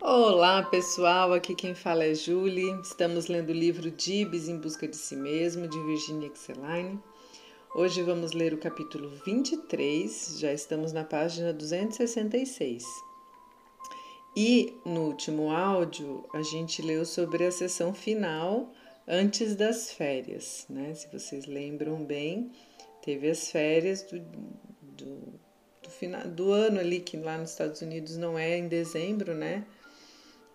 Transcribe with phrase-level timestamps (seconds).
[0.00, 2.80] Olá pessoal, aqui quem fala é Julie.
[2.80, 7.00] Estamos lendo o livro Dibs em Busca de Si Mesmo, de Virginia Exeline.
[7.74, 12.84] Hoje vamos ler o capítulo 23, já estamos na página 266.
[14.36, 18.72] E no último áudio a gente leu sobre a sessão final
[19.06, 20.94] antes das férias, né?
[20.94, 22.52] Se vocês lembram bem,
[23.02, 25.40] teve as férias do, do,
[25.82, 29.66] do, final, do ano ali, que lá nos Estados Unidos não é em dezembro, né?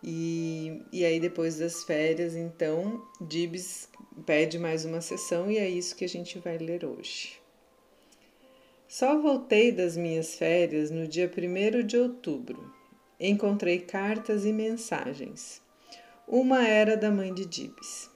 [0.03, 3.87] E, e aí, depois das férias, então, Dibs
[4.25, 7.41] pede mais uma sessão e é isso que a gente vai ler hoje.
[8.85, 12.71] Só voltei das minhas férias no dia 1 de outubro.
[13.19, 15.61] Encontrei cartas e mensagens.
[16.27, 18.09] Uma era da mãe de Dibs.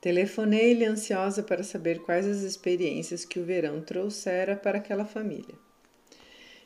[0.00, 5.54] Telefonei-lhe ansiosa para saber quais as experiências que o verão trouxera para aquela família.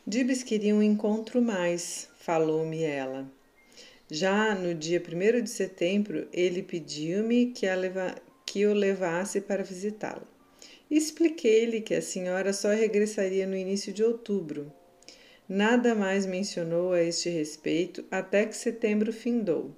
[0.06, 3.30] Dibs queria um encontro mais, falou-me ela.
[4.12, 7.66] Já no dia 1 de setembro, ele pediu-me que,
[8.44, 10.26] que o levasse para visitá-la.
[10.90, 14.72] Expliquei-lhe que a senhora só regressaria no início de outubro.
[15.48, 19.70] Nada mais mencionou a este respeito até que setembro findou.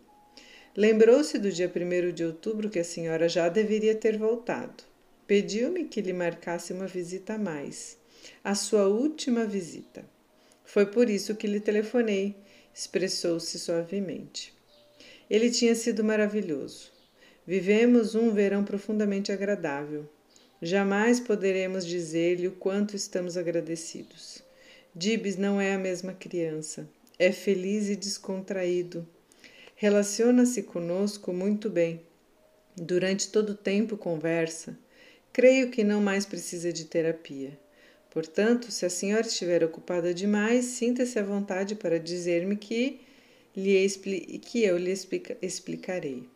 [0.74, 4.82] Lembrou-se do dia 1 de outubro que a senhora já deveria ter voltado.
[5.26, 7.98] Pediu-me que lhe marcasse uma visita a mais,
[8.42, 10.02] a sua última visita.
[10.64, 12.34] Foi por isso que lhe telefonei
[12.74, 14.54] expressou-se suavemente.
[15.28, 16.92] Ele tinha sido maravilhoso.
[17.46, 20.08] Vivemos um verão profundamente agradável.
[20.60, 24.42] Jamais poderemos dizer-lhe o quanto estamos agradecidos.
[24.94, 26.88] Dibs não é a mesma criança.
[27.18, 29.06] É feliz e descontraído.
[29.74, 32.00] Relaciona-se conosco muito bem.
[32.76, 34.78] Durante todo o tempo conversa.
[35.32, 37.58] Creio que não mais precisa de terapia.
[38.12, 43.00] Portanto, se a senhora estiver ocupada demais, sinta-se à vontade para dizer-me que,
[43.56, 43.88] lhe
[44.38, 46.28] que eu lhe explica explicarei.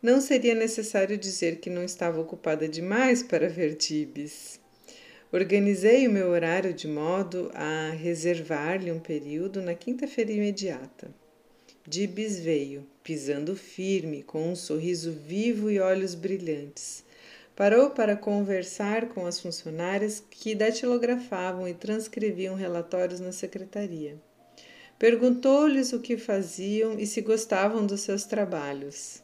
[0.00, 4.60] Não seria necessário dizer que não estava ocupada demais para ver Tibes.
[5.32, 11.10] Organizei o meu horário de modo a reservar-lhe um período na quinta-feira imediata.
[11.84, 17.02] Dibes veio, pisando firme, com um sorriso vivo e olhos brilhantes.
[17.56, 24.16] Parou para conversar com as funcionárias que datilografavam e transcreviam relatórios na secretaria.
[24.98, 29.22] Perguntou-lhes o que faziam e se gostavam dos seus trabalhos.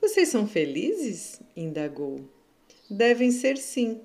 [0.00, 1.40] Vocês são felizes?
[1.56, 2.20] indagou.
[2.90, 4.00] Devem ser sim.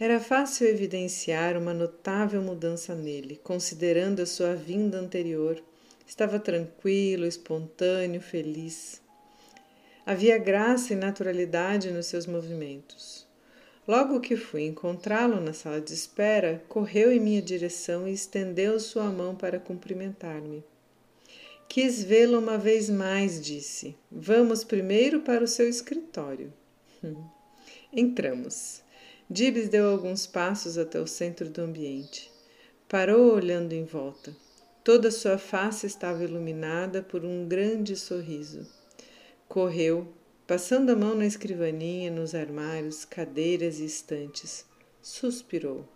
[0.00, 5.62] Era fácil evidenciar uma notável mudança nele, considerando a sua vinda anterior.
[6.06, 9.02] Estava tranquilo, espontâneo, feliz.
[10.08, 13.26] Havia graça e naturalidade nos seus movimentos.
[13.86, 19.10] Logo que fui encontrá-lo na sala de espera, correu em minha direção e estendeu sua
[19.10, 20.64] mão para cumprimentar-me.
[21.68, 23.94] Quis vê-lo uma vez mais, disse.
[24.10, 26.54] Vamos primeiro para o seu escritório.
[27.92, 28.82] Entramos.
[29.28, 32.32] Dibs deu alguns passos até o centro do ambiente.
[32.88, 34.34] Parou olhando em volta.
[34.82, 38.77] Toda sua face estava iluminada por um grande sorriso.
[39.48, 40.06] Correu,
[40.46, 44.66] passando a mão na escrivaninha, nos armários, cadeiras e estantes.
[45.00, 45.88] Suspirou.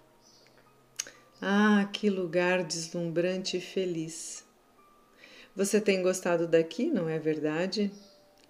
[1.41, 4.43] Ah, que lugar deslumbrante e feliz!
[5.55, 7.93] Você tem gostado daqui, não é verdade?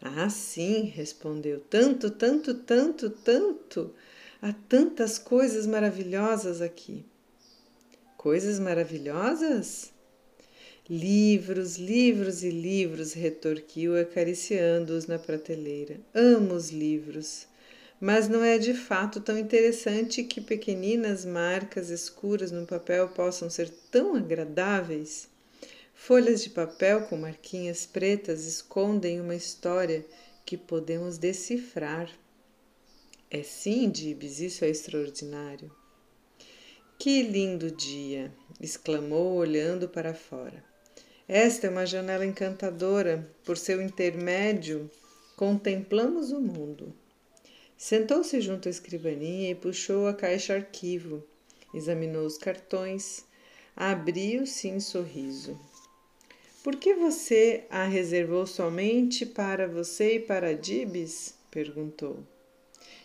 [0.01, 1.59] Ah, sim, respondeu.
[1.59, 3.93] Tanto, tanto, tanto, tanto.
[4.41, 7.05] Há tantas coisas maravilhosas aqui.
[8.17, 9.92] Coisas maravilhosas?
[10.91, 16.01] Livros, livros e livros, retorquiu, acariciando-os na prateleira.
[16.13, 17.47] Amo os livros.
[18.01, 23.71] Mas não é de fato tão interessante que pequeninas marcas escuras no papel possam ser
[23.93, 25.29] tão agradáveis?
[25.95, 30.05] Folhas de papel com marquinhas pretas escondem uma história
[30.45, 32.11] que podemos decifrar.
[33.31, 35.71] É sim, Dibs, isso é extraordinário.
[36.99, 38.33] Que lindo dia!
[38.61, 40.72] exclamou, olhando para fora.
[41.29, 44.91] Esta é uma janela encantadora, por seu intermédio
[45.37, 46.95] contemplamos o mundo.
[47.77, 51.25] Sentou-se junto à escrivaninha e puxou a caixa arquivo.
[51.75, 53.25] Examinou os cartões,
[53.75, 55.59] abriu-se em sorriso.
[56.63, 61.35] Por que você a reservou somente para você e para Dibs?
[61.51, 62.21] perguntou.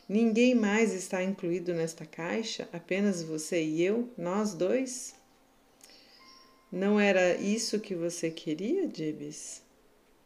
[0.08, 2.70] Ninguém mais está incluído nesta caixa?
[2.72, 5.17] Apenas você e eu, nós dois?
[6.72, 9.62] Não era isso que você queria, Dibs?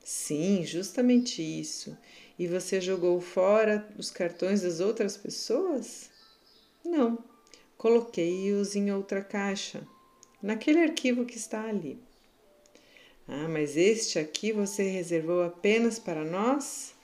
[0.04, 1.96] Sim, justamente isso.
[2.38, 6.10] E você jogou fora os cartões das outras pessoas?
[6.84, 7.24] Não,
[7.78, 9.88] coloquei-os em outra caixa,
[10.42, 12.00] naquele arquivo que está ali.
[13.28, 16.96] Ah, mas este aqui você reservou apenas para nós?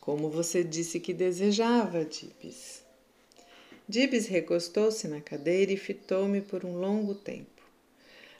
[0.00, 2.82] Como você disse que desejava, Dibs.
[3.88, 7.53] Dibs recostou-se na cadeira e fitou-me por um longo tempo.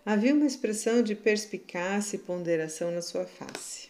[0.06, 3.88] Havia uma expressão de perspicácia e ponderação na sua face.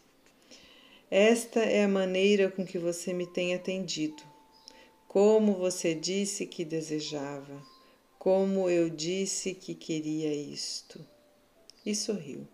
[1.11, 4.23] Esta é a maneira com que você me tem atendido.
[5.09, 7.61] Como você disse que desejava,
[8.17, 11.05] como eu disse que queria isto.
[11.85, 12.47] E sorriu.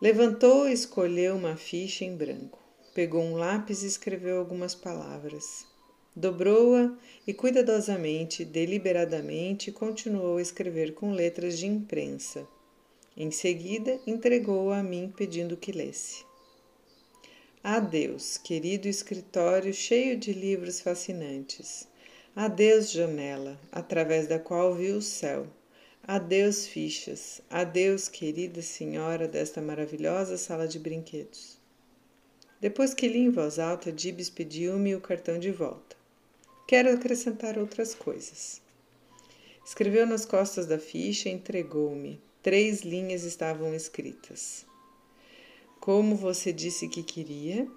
[0.00, 2.58] Levantou e escolheu uma ficha em branco.
[2.92, 5.71] Pegou um lápis e escreveu algumas palavras.
[6.14, 6.94] Dobrou-a
[7.26, 12.46] e cuidadosamente, deliberadamente, continuou a escrever com letras de imprensa.
[13.16, 16.22] Em seguida, entregou-a a mim, pedindo que lesse.
[17.64, 21.88] Adeus, querido escritório cheio de livros fascinantes.
[22.36, 25.46] Adeus, janela, através da qual vi o céu.
[26.06, 27.40] Adeus, fichas.
[27.48, 31.58] Adeus, querida senhora desta maravilhosa sala de brinquedos.
[32.60, 36.01] Depois que li em voz alta, Dibs pediu-me o cartão de volta.
[36.72, 38.62] Quero acrescentar outras coisas.
[39.62, 42.18] Escreveu nas costas da ficha e entregou-me.
[42.42, 44.64] Três linhas estavam escritas.
[45.78, 47.68] Como você disse que queria,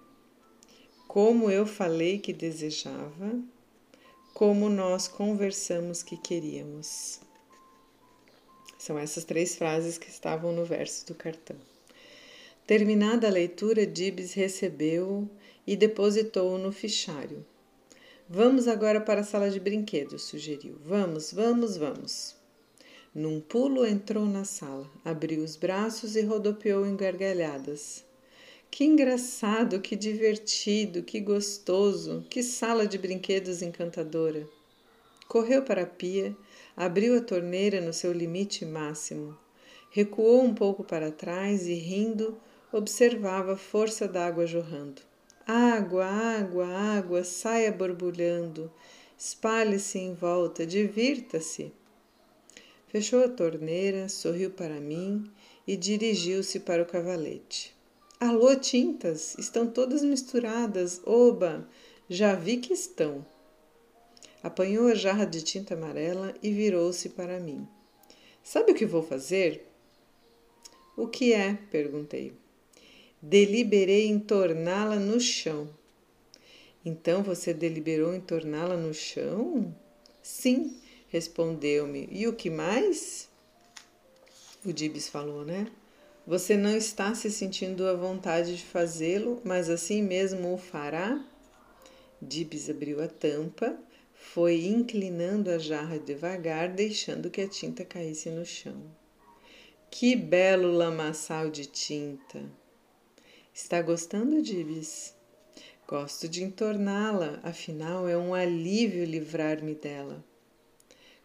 [1.09, 3.38] como eu falei que desejava,
[4.33, 7.19] como nós conversamos que queríamos.
[8.80, 11.57] São essas três frases que estavam no verso do cartão.
[12.65, 15.30] Terminada a leitura, Dibs recebeu-o
[15.68, 17.45] e depositou-o no fichário.
[18.27, 20.77] Vamos agora para a sala de brinquedos, sugeriu.
[20.83, 22.36] Vamos, vamos, vamos.
[23.13, 28.04] Num pulo entrou na sala, abriu os braços e rodopiou em gargalhadas.
[28.72, 34.48] Que engraçado, que divertido, que gostoso, que sala de brinquedos encantadora.
[35.27, 36.36] Correu para a pia,
[36.75, 39.38] abriu a torneira no seu limite máximo,
[39.92, 42.36] recuou um pouco para trás e, rindo,
[42.72, 45.04] observava a força d'água jorrando.
[45.47, 48.71] Água, água, água, saia borbulhando,
[49.15, 51.71] espalhe-se em volta, divirta-se.
[52.88, 55.31] Fechou a torneira, sorriu para mim
[55.68, 57.75] e dirigiu-se para o cavalete.
[58.19, 61.00] Alô, tintas, estão todas misturadas.
[61.06, 61.69] Oba,
[62.09, 63.24] já vi que estão.
[64.41, 67.68] Apanhou a jarra de tinta amarela e virou-se para mim.
[68.44, 69.63] Sabe o que vou fazer?
[70.98, 71.53] O que é?
[71.69, 72.33] perguntei
[73.27, 75.68] deliberei em torná-la no chão.
[76.86, 79.75] Então você deliberou em torná-la no chão?
[80.22, 80.80] Sim,
[81.10, 82.07] respondeu-me.
[82.12, 83.27] E o que mais?
[84.63, 85.66] O Dibs falou, né?
[86.27, 91.24] Você não está se sentindo à vontade de fazê-lo, mas assim mesmo o fará?
[92.22, 93.75] Dibs abriu a tampa,
[94.13, 98.77] foi inclinando a jarra devagar, deixando que a tinta caísse no chão.
[99.89, 102.44] Que belo lamaçal de tinta!
[103.57, 105.15] Está gostando, Dibs?
[105.87, 110.21] Gosto de entorná-la, afinal é um alívio livrar-me dela.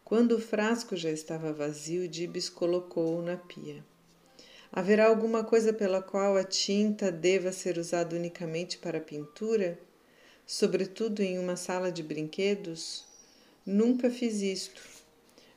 [0.05, 3.83] Quando o frasco já estava vazio, Dibs colocou-o na pia.
[4.71, 9.77] Haverá alguma coisa pela qual a tinta deva ser usada unicamente para pintura?
[10.47, 13.03] Sobretudo em uma sala de brinquedos?
[13.65, 14.81] Nunca fiz isto.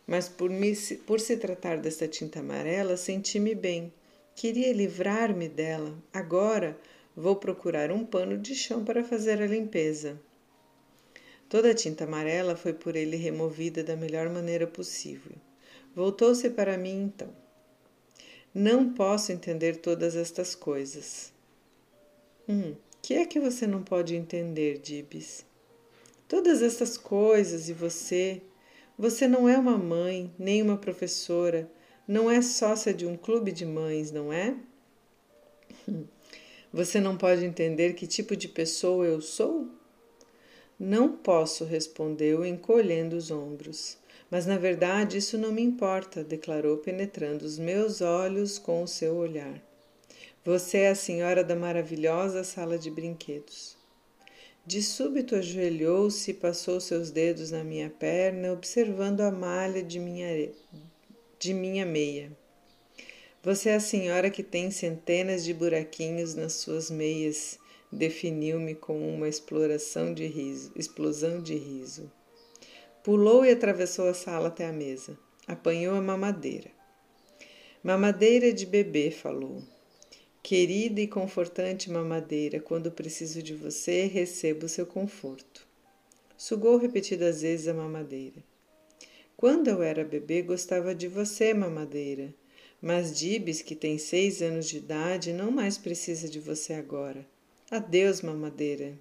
[0.04, 0.74] Mas por, me,
[1.06, 3.92] por se tratar desta tinta amarela, senti-me bem
[4.34, 5.96] Queria livrar-me dela.
[6.12, 6.78] Agora
[7.16, 10.20] vou procurar um pano de chão para fazer a limpeza.
[11.48, 15.32] Toda a tinta amarela foi por ele removida da melhor maneira possível.
[15.94, 17.28] Voltou-se para mim então.
[18.52, 21.32] Não posso entender todas estas coisas.
[22.48, 22.74] Hum,
[23.04, 25.44] que é que você não pode entender, Dibs?
[26.26, 28.40] Todas estas coisas e você.
[28.98, 31.70] Você não é uma mãe, nem uma professora,
[32.06, 34.54] não é sócia de um clube de mães, não é?
[36.72, 39.68] Você não pode entender que tipo de pessoa eu sou?
[40.78, 43.96] Não posso, respondeu, encolhendo os ombros.
[44.30, 49.14] Mas na verdade isso não me importa, declarou, penetrando os meus olhos com o seu
[49.14, 49.62] olhar.
[50.44, 53.76] Você é a senhora da maravilhosa sala de brinquedos.
[54.66, 60.28] De súbito ajoelhou-se e passou seus dedos na minha perna, observando a malha de minha
[61.44, 62.32] de minha meia.
[63.42, 67.58] Você é a senhora que tem centenas de buraquinhos nas suas meias,
[67.92, 72.10] definiu-me com uma exploração de riso, explosão de riso.
[73.02, 75.18] Pulou e atravessou a sala até a mesa.
[75.46, 76.70] Apanhou a mamadeira.
[77.82, 79.62] Mamadeira de bebê, falou.
[80.42, 85.68] Querida e confortante mamadeira, quando preciso de você, recebo seu conforto.
[86.38, 88.42] Sugou repetidas vezes a mamadeira.
[89.36, 92.32] Quando eu era bebê, gostava de você, mamadeira.
[92.80, 97.26] Mas Dibs, que tem seis anos de idade, não mais precisa de você agora.
[97.70, 98.92] Adeus, mamadeira.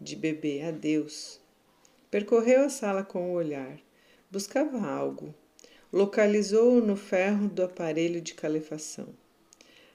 [0.00, 1.40] De bebê, adeus.
[2.10, 3.78] Percorreu a sala com o olhar.
[4.30, 5.34] Buscava algo.
[5.92, 9.08] Localizou-o no ferro do aparelho de calefação.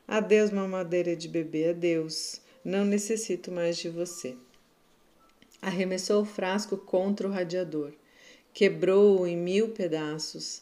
[0.08, 2.42] Adeus, mamadeira de bebê, adeus.
[2.64, 4.36] Não necessito mais de você.
[5.62, 7.94] Arremessou o frasco contra o radiador.
[8.56, 10.62] Quebrou-o em mil pedaços.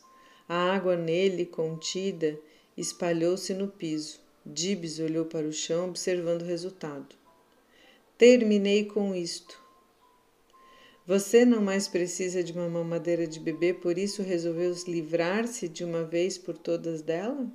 [0.49, 2.39] A água nele contida
[2.75, 4.19] espalhou-se no piso.
[4.43, 7.15] Dibs olhou para o chão, observando o resultado.
[8.17, 9.61] Terminei com isto.
[11.05, 16.03] Você não mais precisa de uma mamadeira de bebê, por isso resolveu livrar-se de uma
[16.03, 17.45] vez por todas dela?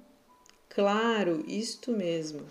[0.68, 2.46] Claro, isto mesmo.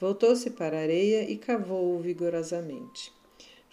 [0.00, 3.17] Voltou-se para a areia e cavou-o vigorosamente.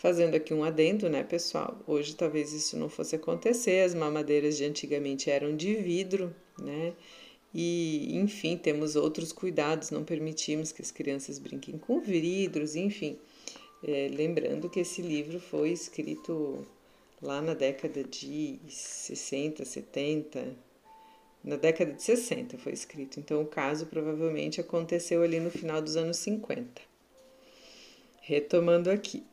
[0.05, 1.79] Fazendo aqui um adendo, né, pessoal?
[1.87, 6.31] Hoje talvez isso não fosse acontecer, as mamadeiras de antigamente eram de vidro,
[6.61, 6.93] né?
[7.51, 13.17] E, enfim, temos outros cuidados, não permitimos que as crianças brinquem com vidros, enfim.
[13.83, 16.63] É, lembrando que esse livro foi escrito
[17.19, 20.55] lá na década de 60, 70,
[21.43, 23.19] na década de 60 foi escrito.
[23.19, 26.79] Então o caso provavelmente aconteceu ali no final dos anos 50.
[28.21, 29.23] Retomando aqui.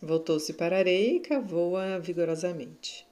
[0.00, 3.06] Voltou-se para a areia e cavou-a vigorosamente.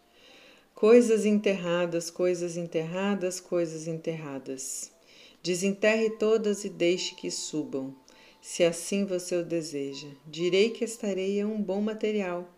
[0.75, 4.91] Coisas enterradas, coisas enterradas, coisas enterradas.
[5.43, 7.95] Desenterre todas e deixe que subam,
[8.41, 10.09] se assim você o deseja.
[10.27, 12.49] Direi que esta areia é um bom material.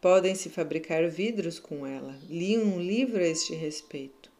[0.00, 2.16] Podem-se fabricar vidros com ela.
[2.28, 4.30] Li um livro a este respeito.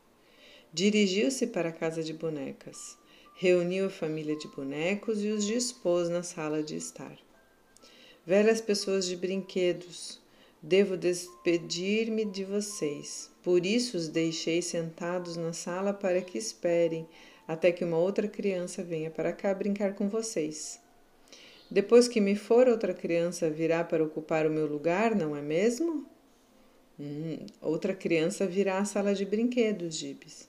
[0.73, 2.97] Dirigiu-se para a casa de bonecas.
[3.35, 7.26] Reuniu a família de bonecos e os dispôs na sala de estar.
[8.27, 10.21] Velhas pessoas de brinquedos,
[10.63, 13.31] Devo despedir-me de vocês.
[13.41, 17.07] Por isso os deixei sentados na sala para que esperem
[17.47, 20.81] até que uma outra criança venha para cá brincar com vocês.
[21.71, 26.05] Depois que me for, outra criança virá para ocupar o meu lugar, não é mesmo?
[26.99, 30.49] Hum, outra criança virá à sala de brinquedos, Gibes.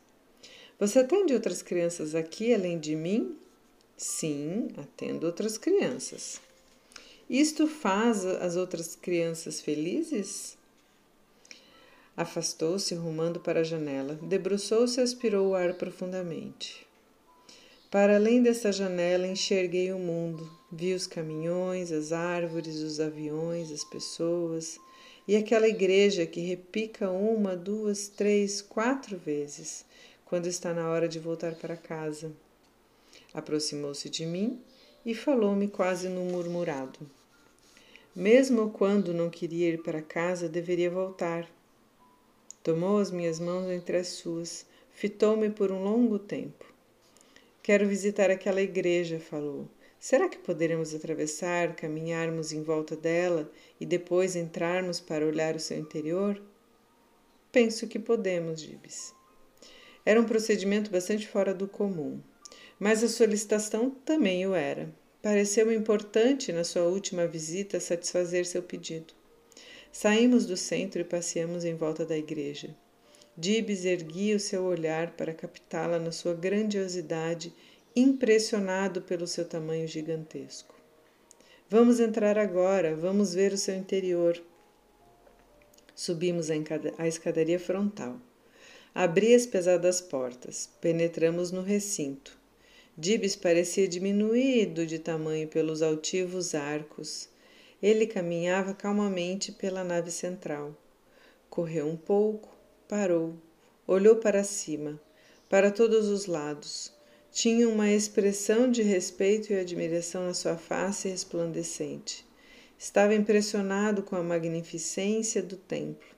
[0.79, 3.38] Você atende outras crianças aqui além de mim?
[3.96, 6.41] Sim, atendo outras crianças.
[7.29, 10.57] Isto faz as outras crianças felizes?
[12.15, 14.17] Afastou-se, rumando para a janela.
[14.22, 16.88] Debruçou-se e aspirou o ar profundamente.
[17.91, 20.50] Para além dessa janela, enxerguei o mundo.
[20.72, 24.79] Vi os caminhões, as árvores, os aviões, as pessoas
[25.27, 29.86] e aquela igreja que repica uma, duas, três, quatro vezes
[30.25, 32.31] quando está na hora de voltar para casa.
[33.34, 34.60] Aproximou-se de mim
[35.08, 37.00] e falou-me quase num murmurado.
[38.14, 41.50] Mesmo quando não queria ir para casa, deveria voltar.
[42.62, 46.66] Tomou as minhas mãos entre as suas, fitou-me por um longo tempo.
[47.64, 49.70] Quero visitar aquela igreja, falou.
[49.98, 53.50] Será que poderemos atravessar, caminharmos em volta dela
[53.80, 56.42] e depois entrarmos para olhar o seu interior?
[57.50, 59.14] Penso que podemos, Gibes.
[60.06, 62.20] Era um procedimento bastante fora do comum,
[62.79, 64.89] mas a solicitação também o era.
[65.22, 69.13] Pareceu-me importante na sua última visita satisfazer seu pedido.
[69.91, 72.75] Saímos do centro e passeamos em volta da igreja.
[73.36, 77.53] Dibs erguia o seu olhar para captá-la na sua grandiosidade,
[77.96, 80.75] impressionado pelo seu tamanho gigantesco.
[81.69, 84.41] Vamos entrar agora, vamos ver o seu interior.
[85.96, 88.22] Subimos a escadaria frontal.
[88.93, 90.69] Abri as pesadas portas.
[90.79, 92.37] Penetramos no recinto.
[93.00, 97.30] Dibs parecia diminuído de tamanho pelos altivos arcos.
[97.80, 100.75] Ele caminhava calmamente pela nave central.
[101.48, 102.50] Correu um pouco,
[102.88, 103.36] parou,
[103.86, 105.00] olhou para cima,
[105.48, 106.92] para todos os lados.
[107.32, 112.25] Tinha uma expressão de respeito e admiração na sua face resplandecente.
[112.80, 116.10] Estava impressionado com a magnificência do templo.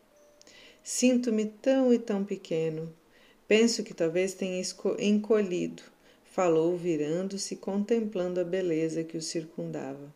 [0.82, 2.96] Sinto-me tão e tão pequeno.
[3.50, 4.64] Penso que talvez tenha
[4.98, 5.84] encolhido
[6.40, 10.16] falou virando-se contemplando a beleza que o circundava.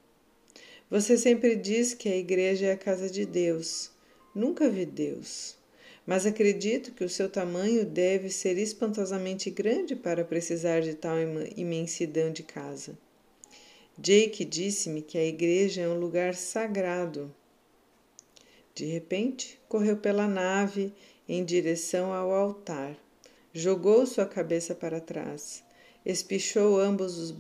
[0.89, 3.91] Você sempre diz que a igreja é a casa de Deus.
[4.33, 5.57] Nunca vi Deus.
[6.07, 11.17] Mas acredito que o seu tamanho deve ser espantosamente grande para precisar de tal
[11.57, 12.97] imensidão de casa.
[13.97, 17.35] Jake disse-me que a igreja é um lugar sagrado.
[18.73, 20.93] De repente, correu pela nave
[21.27, 22.97] em direção ao altar.
[23.51, 25.61] Jogou sua cabeça para trás.
[26.05, 27.33] Espichou ambos os,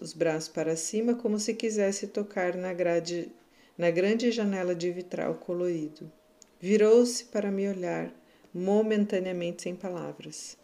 [0.00, 3.30] os braços para cima como se quisesse tocar na, grade,
[3.76, 6.10] na grande janela de vitral colorido.
[6.58, 8.10] Virou-se para me olhar,
[8.54, 10.56] momentaneamente sem palavras.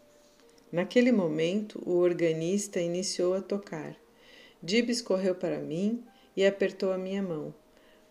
[0.71, 3.95] Naquele momento, o organista iniciou a tocar.
[4.61, 6.03] Dibs correu para mim
[6.35, 7.53] e apertou a minha mão.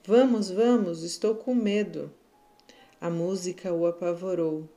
[0.07, 2.13] Vamos, vamos, estou com medo.
[3.01, 4.69] A música o apavorou.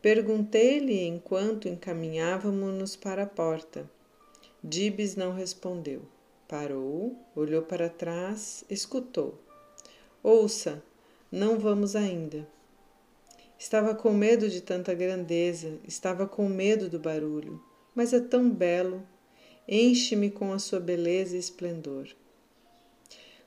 [0.00, 3.90] Perguntei-lhe enquanto encaminhávamos-nos para a porta.
[4.64, 6.02] Dibs não respondeu.
[6.46, 9.36] Parou, olhou para trás, escutou.
[10.22, 10.80] Ouça,
[11.32, 12.46] não vamos ainda.
[13.58, 17.60] Estava com medo de tanta grandeza, estava com medo do barulho,
[17.92, 19.02] mas é tão belo.
[19.66, 22.08] Enche-me com a sua beleza e esplendor.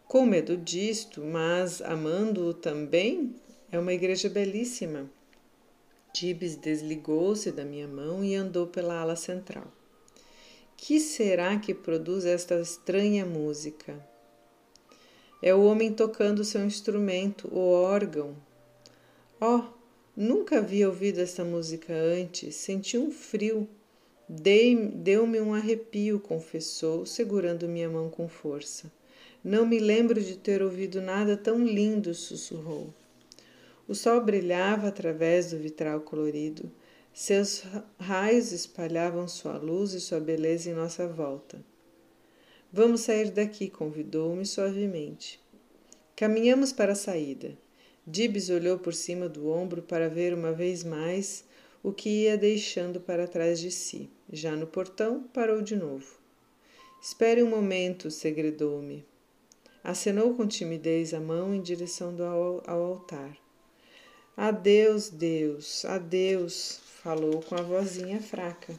[0.08, 3.36] Com medo disto, mas amando-o também,
[3.72, 5.10] é uma igreja belíssima.
[6.14, 9.72] Tibes desligou-se da minha mão e andou pela ala central.
[10.78, 13.96] Que será que produz esta estranha música?
[15.42, 18.36] É o homem tocando seu instrumento, o órgão.
[19.40, 19.64] Oh,
[20.16, 23.68] nunca havia ouvido esta música antes, senti um frio.
[24.28, 28.92] Deu-me um arrepio, confessou, segurando minha mão com força.
[29.44, 32.94] Não me lembro de ter ouvido nada tão lindo, sussurrou.
[33.88, 36.72] O sol brilhava através do vitral colorido.
[37.18, 37.64] Seus
[37.98, 41.64] raios espalhavam sua luz e sua beleza em nossa volta.
[42.74, 45.40] Vamos sair daqui, convidou-me suavemente.
[46.14, 47.58] Caminhamos para a saída.
[48.06, 51.46] Dibs olhou por cima do ombro para ver uma vez mais
[51.82, 54.10] o que ia deixando para trás de si.
[54.30, 56.18] Já no portão, parou de novo.
[57.02, 59.06] Espere um momento, segredou-me.
[59.82, 63.38] Acenou com timidez a mão em direção ao, ao altar.
[64.36, 68.74] Adeus, Deus, adeus, falou com a vozinha fraca.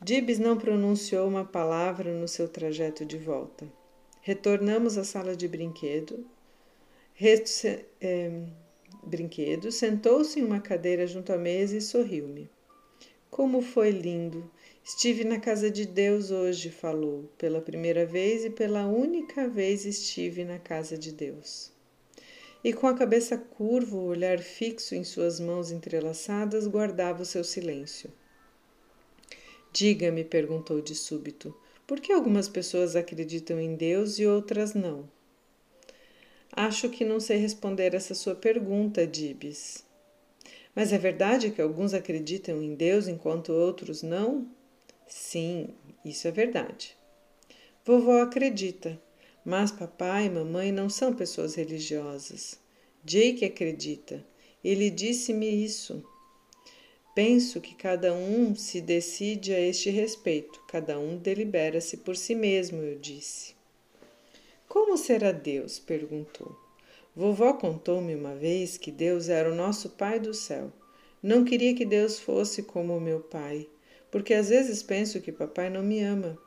[0.00, 3.70] Dibs não pronunciou uma palavra no seu trajeto de volta.
[4.22, 6.26] Retornamos à sala de brinquedo.
[8.00, 8.42] é,
[9.02, 12.48] brinquedo, sentou-se em uma cadeira junto à mesa e sorriu-me.
[13.30, 14.50] Como foi lindo!
[14.82, 17.30] Estive na casa de Deus hoje, falou.
[17.36, 21.70] Pela primeira vez e pela única vez estive na casa de Deus
[22.62, 27.44] e com a cabeça curva, o olhar fixo em suas mãos entrelaçadas, guardava o seu
[27.44, 28.12] silêncio.
[29.72, 31.54] Diga-me, perguntou de súbito,
[31.86, 35.08] por que algumas pessoas acreditam em Deus e outras não?
[36.52, 39.84] Acho que não sei responder essa sua pergunta, Dibes.
[40.74, 44.48] Mas é verdade que alguns acreditam em Deus enquanto outros não?
[45.06, 46.96] Sim, isso é verdade.
[47.84, 49.00] Vovó acredita,
[49.44, 52.58] mas papai e mamãe não são pessoas religiosas.
[53.04, 54.24] Jake acredita.
[54.62, 56.04] Ele disse-me isso.
[57.14, 62.82] Penso que cada um se decide a este respeito, cada um delibera-se por si mesmo,
[62.82, 63.54] eu disse.
[64.68, 65.78] Como será Deus?
[65.78, 66.56] perguntou.
[67.16, 70.72] Vovó contou-me uma vez que Deus era o nosso Pai do céu.
[71.20, 73.68] Não queria que Deus fosse como o meu pai,
[74.08, 76.38] porque às vezes penso que papai não me ama.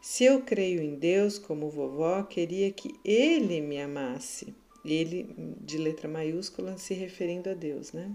[0.00, 4.54] Se eu creio em Deus como vovó, queria que Ele me amasse.
[4.84, 5.28] Ele,
[5.60, 8.10] de letra maiúscula, se referindo a Deus, né?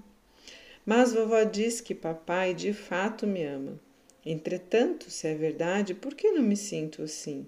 [0.85, 3.79] Mas vovó diz que papai de fato me ama.
[4.25, 7.45] Entretanto, se é verdade, por que não me sinto assim?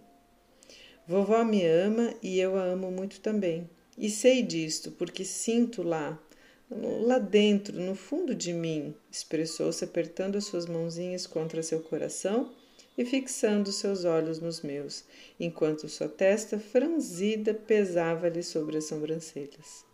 [1.08, 3.70] Vovó me ama e eu a amo muito também.
[3.98, 6.22] E sei disto porque sinto lá,
[6.70, 12.54] lá dentro, no fundo de mim, expressou-se apertando as suas mãozinhas contra seu coração
[12.98, 15.04] e fixando seus olhos nos meus,
[15.40, 19.86] enquanto sua testa franzida pesava-lhe sobre as sobrancelhas.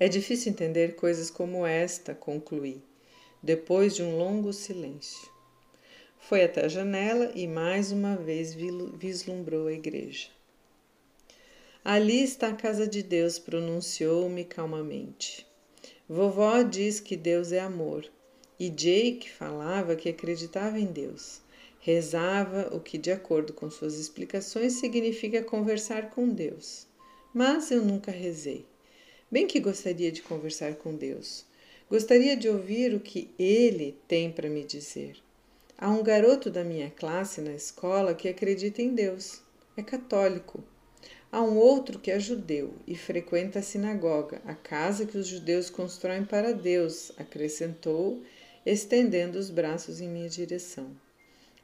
[0.00, 2.82] É difícil entender coisas como esta, concluí,
[3.42, 5.30] depois de um longo silêncio.
[6.18, 8.54] Foi até a janela e mais uma vez
[8.98, 10.28] vislumbrou a igreja.
[11.84, 15.46] Ali está a casa de Deus, pronunciou-me calmamente.
[16.08, 18.10] Vovó diz que Deus é amor
[18.58, 21.40] e Jake falava que acreditava em Deus.
[21.80, 26.86] Rezava o que, de acordo com suas explicações, significa conversar com Deus.
[27.32, 28.66] Mas eu nunca rezei.
[29.30, 31.44] Bem que gostaria de conversar com Deus.
[31.88, 35.16] Gostaria de ouvir o que Ele tem para me dizer.
[35.76, 39.40] Há um garoto da minha classe na escola que acredita em Deus.
[39.76, 40.64] É católico.
[41.30, 45.70] Há um outro que é judeu e frequenta a sinagoga, a casa que os judeus
[45.70, 48.22] constroem para Deus, acrescentou
[48.70, 50.90] estendendo os braços em minha direção.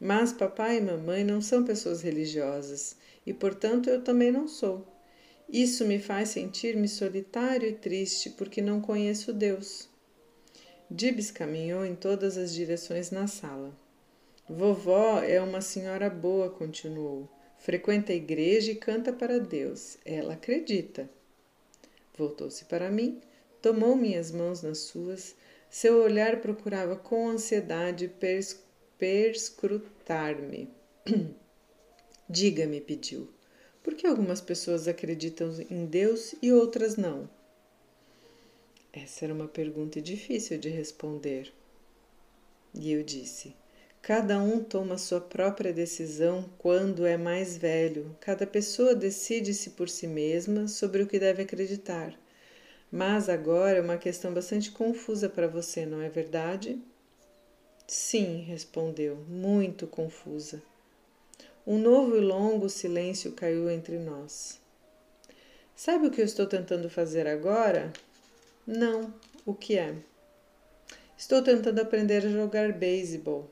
[0.01, 4.87] Mas papai e mamãe não são pessoas religiosas e, portanto, eu também não sou.
[5.49, 9.89] Isso me faz sentir-me solitário e triste porque não conheço Deus.
[10.91, 13.75] Dibs caminhou em todas as direções na sala.
[14.49, 17.29] Vovó é uma senhora boa, continuou.
[17.59, 19.97] Frequenta a igreja e canta para Deus.
[20.05, 21.09] Ela acredita.
[22.17, 23.21] Voltou-se para mim,
[23.63, 25.35] tomou minhas mãos nas suas,
[25.75, 28.63] Seu olhar procurava com ansiedade pers
[28.97, 30.69] perscrutar-me.
[32.31, 33.29] Diga-me, pediu,
[33.83, 37.29] por que algumas pessoas acreditam em Deus e outras não?
[38.93, 41.53] Essa era uma pergunta difícil de responder.
[42.73, 43.53] E eu disse:
[44.01, 48.17] Cada um toma sua própria decisão quando é mais velho.
[48.21, 52.17] Cada pessoa decide-se por si mesma sobre o que deve acreditar.
[52.97, 56.81] Mas agora é uma questão bastante confusa para você, não é verdade?
[57.89, 60.63] Sim, respondeu, muito confusa.
[61.67, 64.61] Um novo e longo silêncio caiu entre nós.
[65.75, 67.93] Sabe o que eu estou tentando fazer agora?
[68.65, 69.13] Não,
[69.45, 69.97] o que é?
[71.19, 73.51] Estou tentando aprender a jogar beisebol.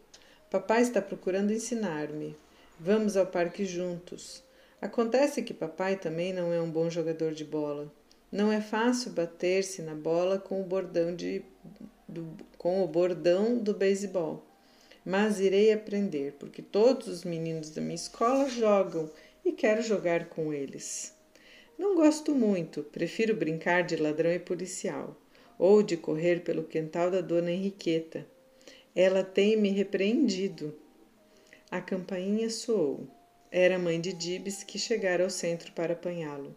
[0.53, 2.37] Papai está procurando ensinar-me.
[2.79, 4.41] Vamos ao parque juntos.
[4.81, 7.91] Acontece que papai também não é um bom jogador de bola.
[8.33, 11.45] Não é fácil bater-se na bola com o bordão de
[12.09, 14.43] do, com o bordão do beisebol.
[15.05, 19.11] Mas irei aprender, porque todos os meninos da minha escola jogam
[19.45, 21.15] e quero jogar com eles.
[21.79, 25.17] Não gosto muito, prefiro brincar de ladrão e policial,
[25.59, 28.27] ou de correr pelo quintal da dona Henriqueta.
[28.95, 30.75] Ela tem me repreendido.
[31.71, 33.07] A campainha soou.
[33.51, 36.55] Era a mãe de Dibs que chegara ao centro para apanhá-lo.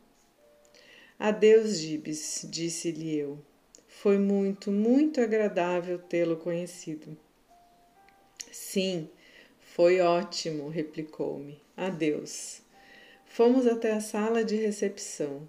[1.17, 3.39] Adeus, Dibs, disse-lhe eu.
[3.88, 7.17] Foi muito, muito agradável tê-lo conhecido.
[8.51, 9.10] Sim,
[9.60, 11.62] foi ótimo, replicou-me.
[11.75, 12.62] Adeus.
[13.25, 15.47] Fomos até a sala de recepção.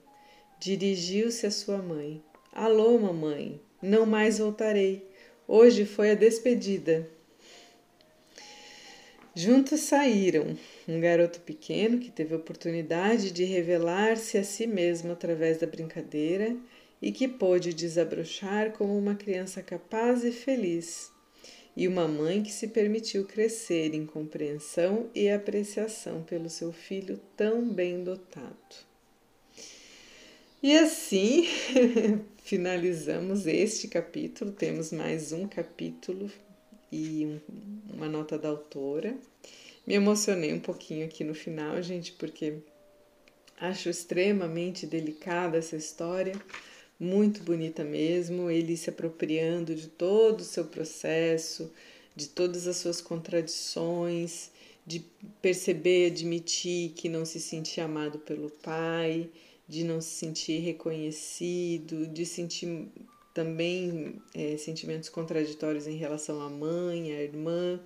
[0.60, 2.22] Dirigiu-se à sua mãe.
[2.52, 5.04] Alô, mamãe, não mais voltarei.
[5.48, 7.08] Hoje foi a despedida.
[9.38, 10.56] Juntos saíram.
[10.88, 16.56] Um garoto pequeno que teve a oportunidade de revelar-se a si mesmo através da brincadeira
[17.02, 21.12] e que pôde desabrochar como uma criança capaz e feliz
[21.76, 27.68] e uma mãe que se permitiu crescer em compreensão e apreciação pelo seu filho tão
[27.68, 28.86] bem dotado.
[30.62, 31.46] E assim
[32.42, 34.50] finalizamos este capítulo.
[34.50, 36.30] Temos mais um capítulo
[36.90, 37.40] e um,
[37.94, 39.16] uma nota da autora.
[39.86, 42.58] Me emocionei um pouquinho aqui no final, gente, porque
[43.60, 46.34] acho extremamente delicada essa história
[46.98, 51.70] muito bonita mesmo, ele se apropriando de todo o seu processo,
[52.14, 54.50] de todas as suas contradições,
[54.86, 55.04] de
[55.42, 59.28] perceber, admitir que não se sentia amado pelo pai,
[59.68, 62.88] de não se sentir reconhecido, de sentir
[63.36, 67.78] também é, sentimentos contraditórios em relação à mãe, à irmã,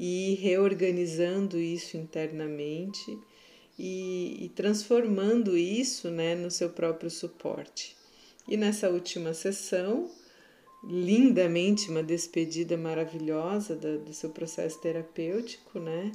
[0.00, 3.18] e reorganizando isso internamente
[3.78, 7.94] e, e transformando isso né, no seu próprio suporte.
[8.48, 10.10] E nessa última sessão,
[10.82, 16.10] lindamente uma despedida maravilhosa do, do seu processo terapêutico, né?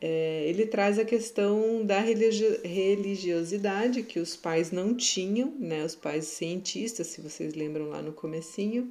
[0.00, 5.84] É, ele traz a questão da religiosidade que os pais não tinham, né?
[5.84, 8.90] Os pais cientistas, se vocês lembram lá no comecinho,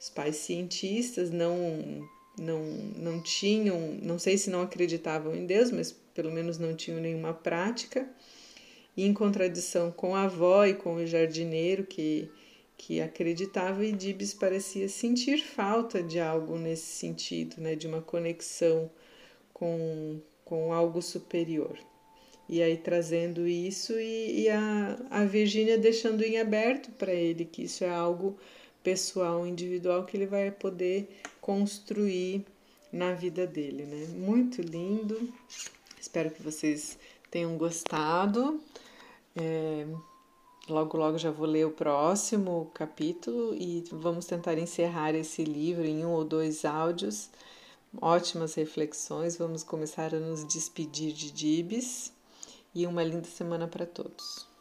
[0.00, 2.62] os pais cientistas não não
[2.96, 7.34] não tinham, não sei se não acreditavam em Deus, mas pelo menos não tinham nenhuma
[7.34, 8.08] prática
[8.96, 12.30] em contradição com a avó e com o jardineiro que,
[12.76, 18.90] que acreditava, e Dibs parecia sentir falta de algo nesse sentido, né, de uma conexão
[19.52, 21.78] com, com algo superior.
[22.48, 27.62] E aí trazendo isso e, e a, a Virgínia deixando em aberto para ele que
[27.62, 28.36] isso é algo
[28.82, 31.08] pessoal, individual, que ele vai poder
[31.40, 32.44] construir
[32.92, 34.06] na vida dele, né?
[34.08, 35.32] Muito lindo.
[35.98, 36.98] Espero que vocês
[37.30, 38.60] tenham gostado.
[39.34, 39.86] É,
[40.68, 46.04] logo, logo já vou ler o próximo capítulo e vamos tentar encerrar esse livro em
[46.04, 47.30] um ou dois áudios.
[48.00, 49.36] Ótimas reflexões.
[49.36, 52.12] Vamos começar a nos despedir de Dibs
[52.74, 54.53] e uma linda semana para todos.